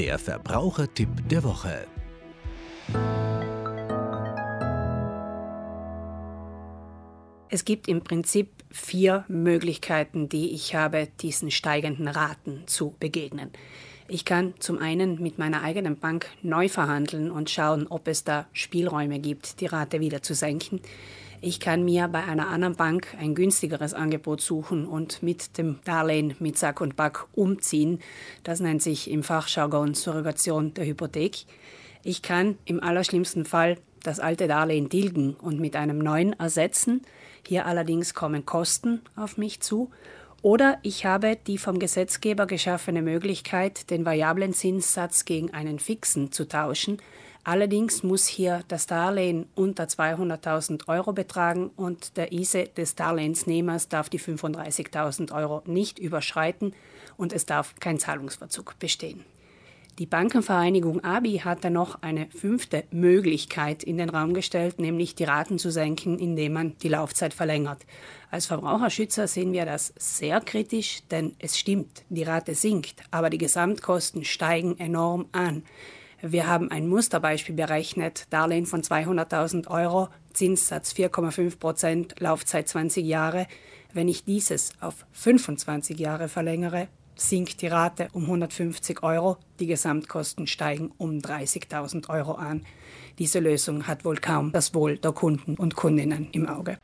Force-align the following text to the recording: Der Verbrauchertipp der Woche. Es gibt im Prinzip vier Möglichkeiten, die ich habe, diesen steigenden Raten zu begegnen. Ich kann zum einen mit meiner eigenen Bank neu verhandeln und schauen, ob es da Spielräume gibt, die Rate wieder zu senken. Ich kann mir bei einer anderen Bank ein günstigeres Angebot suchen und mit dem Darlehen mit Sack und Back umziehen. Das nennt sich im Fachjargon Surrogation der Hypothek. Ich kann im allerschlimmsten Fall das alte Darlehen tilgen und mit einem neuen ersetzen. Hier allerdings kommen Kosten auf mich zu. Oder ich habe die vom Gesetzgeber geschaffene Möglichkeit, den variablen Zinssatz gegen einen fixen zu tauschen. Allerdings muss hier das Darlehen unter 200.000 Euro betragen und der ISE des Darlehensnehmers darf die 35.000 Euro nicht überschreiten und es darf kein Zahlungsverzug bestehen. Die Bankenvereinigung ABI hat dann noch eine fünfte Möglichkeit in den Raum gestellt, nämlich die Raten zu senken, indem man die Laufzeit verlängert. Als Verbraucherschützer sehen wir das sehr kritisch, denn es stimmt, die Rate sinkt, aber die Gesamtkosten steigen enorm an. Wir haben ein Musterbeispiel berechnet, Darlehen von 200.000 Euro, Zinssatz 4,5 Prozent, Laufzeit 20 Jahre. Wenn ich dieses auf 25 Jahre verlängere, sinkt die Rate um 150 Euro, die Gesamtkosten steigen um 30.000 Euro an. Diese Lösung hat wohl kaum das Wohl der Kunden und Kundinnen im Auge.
Der 0.00 0.18
Verbrauchertipp 0.18 1.28
der 1.28 1.44
Woche. 1.44 1.86
Es 7.50 7.66
gibt 7.66 7.86
im 7.86 8.02
Prinzip 8.02 8.48
vier 8.70 9.26
Möglichkeiten, 9.28 10.30
die 10.30 10.54
ich 10.54 10.74
habe, 10.74 11.08
diesen 11.20 11.50
steigenden 11.50 12.08
Raten 12.08 12.62
zu 12.64 12.94
begegnen. 12.98 13.50
Ich 14.08 14.24
kann 14.24 14.54
zum 14.58 14.78
einen 14.78 15.20
mit 15.20 15.36
meiner 15.36 15.62
eigenen 15.62 15.98
Bank 15.98 16.30
neu 16.40 16.70
verhandeln 16.70 17.30
und 17.30 17.50
schauen, 17.50 17.86
ob 17.86 18.08
es 18.08 18.24
da 18.24 18.46
Spielräume 18.54 19.18
gibt, 19.18 19.60
die 19.60 19.66
Rate 19.66 20.00
wieder 20.00 20.22
zu 20.22 20.32
senken. 20.32 20.80
Ich 21.42 21.58
kann 21.58 21.86
mir 21.86 22.06
bei 22.08 22.22
einer 22.22 22.48
anderen 22.48 22.76
Bank 22.76 23.16
ein 23.18 23.34
günstigeres 23.34 23.94
Angebot 23.94 24.42
suchen 24.42 24.86
und 24.86 25.22
mit 25.22 25.56
dem 25.56 25.78
Darlehen 25.84 26.34
mit 26.38 26.58
Sack 26.58 26.82
und 26.82 26.96
Back 26.96 27.26
umziehen. 27.32 28.00
Das 28.42 28.60
nennt 28.60 28.82
sich 28.82 29.10
im 29.10 29.22
Fachjargon 29.22 29.94
Surrogation 29.94 30.74
der 30.74 30.84
Hypothek. 30.84 31.46
Ich 32.02 32.20
kann 32.20 32.58
im 32.66 32.82
allerschlimmsten 32.82 33.46
Fall 33.46 33.78
das 34.02 34.20
alte 34.20 34.48
Darlehen 34.48 34.90
tilgen 34.90 35.32
und 35.32 35.58
mit 35.60 35.76
einem 35.76 35.98
neuen 35.98 36.38
ersetzen. 36.38 37.00
Hier 37.46 37.64
allerdings 37.64 38.12
kommen 38.12 38.44
Kosten 38.44 39.00
auf 39.16 39.38
mich 39.38 39.60
zu. 39.60 39.90
Oder 40.42 40.78
ich 40.82 41.04
habe 41.04 41.36
die 41.36 41.58
vom 41.58 41.78
Gesetzgeber 41.78 42.46
geschaffene 42.46 43.02
Möglichkeit, 43.02 43.90
den 43.90 44.06
variablen 44.06 44.54
Zinssatz 44.54 45.26
gegen 45.26 45.52
einen 45.52 45.78
fixen 45.78 46.32
zu 46.32 46.48
tauschen. 46.48 46.96
Allerdings 47.44 48.02
muss 48.02 48.26
hier 48.26 48.62
das 48.68 48.86
Darlehen 48.86 49.46
unter 49.54 49.84
200.000 49.84 50.88
Euro 50.88 51.12
betragen 51.12 51.70
und 51.76 52.16
der 52.16 52.32
ISE 52.32 52.68
des 52.68 52.94
Darlehensnehmers 52.94 53.88
darf 53.88 54.08
die 54.08 54.20
35.000 54.20 55.32
Euro 55.34 55.62
nicht 55.66 55.98
überschreiten 55.98 56.74
und 57.16 57.32
es 57.32 57.44
darf 57.46 57.74
kein 57.80 57.98
Zahlungsverzug 57.98 58.78
bestehen. 58.78 59.24
Die 60.00 60.06
Bankenvereinigung 60.06 61.04
ABI 61.04 61.40
hat 61.44 61.62
dann 61.62 61.74
noch 61.74 62.00
eine 62.00 62.26
fünfte 62.30 62.84
Möglichkeit 62.90 63.82
in 63.82 63.98
den 63.98 64.08
Raum 64.08 64.32
gestellt, 64.32 64.78
nämlich 64.78 65.14
die 65.14 65.24
Raten 65.24 65.58
zu 65.58 65.70
senken, 65.70 66.18
indem 66.18 66.54
man 66.54 66.78
die 66.78 66.88
Laufzeit 66.88 67.34
verlängert. 67.34 67.84
Als 68.30 68.46
Verbraucherschützer 68.46 69.28
sehen 69.28 69.52
wir 69.52 69.66
das 69.66 69.92
sehr 69.98 70.40
kritisch, 70.40 71.02
denn 71.10 71.36
es 71.38 71.58
stimmt, 71.58 72.04
die 72.08 72.22
Rate 72.22 72.54
sinkt, 72.54 73.02
aber 73.10 73.28
die 73.28 73.36
Gesamtkosten 73.36 74.24
steigen 74.24 74.78
enorm 74.78 75.26
an. 75.32 75.64
Wir 76.22 76.46
haben 76.46 76.70
ein 76.70 76.88
Musterbeispiel 76.88 77.54
berechnet, 77.54 78.26
Darlehen 78.30 78.64
von 78.64 78.80
200.000 78.80 79.68
Euro, 79.68 80.08
Zinssatz 80.32 80.94
4,5 80.94 81.58
Prozent, 81.58 82.20
Laufzeit 82.20 82.68
20 82.68 83.04
Jahre. 83.04 83.46
Wenn 83.92 84.08
ich 84.08 84.24
dieses 84.24 84.72
auf 84.80 85.04
25 85.12 85.98
Jahre 85.98 86.28
verlängere, 86.28 86.88
sinkt 87.20 87.60
die 87.60 87.66
Rate 87.66 88.08
um 88.12 88.24
150 88.24 89.02
Euro, 89.02 89.36
die 89.58 89.66
Gesamtkosten 89.66 90.46
steigen 90.46 90.92
um 90.96 91.18
30.000 91.18 92.08
Euro 92.08 92.32
an. 92.32 92.64
Diese 93.18 93.40
Lösung 93.40 93.86
hat 93.86 94.04
wohl 94.04 94.16
kaum 94.16 94.52
das 94.52 94.74
Wohl 94.74 94.96
der 94.96 95.12
Kunden 95.12 95.54
und 95.56 95.76
Kundinnen 95.76 96.28
im 96.32 96.48
Auge. 96.48 96.78